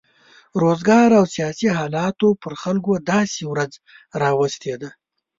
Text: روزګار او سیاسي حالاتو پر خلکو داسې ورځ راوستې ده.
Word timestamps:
روزګار 0.61 1.09
او 1.19 1.25
سیاسي 1.35 1.69
حالاتو 1.77 2.27
پر 2.41 2.53
خلکو 2.61 2.93
داسې 3.11 3.41
ورځ 3.51 3.71
راوستې 4.21 4.73
ده. 4.81 4.89